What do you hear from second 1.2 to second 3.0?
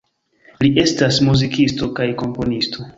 muzikisto kaj komponisto.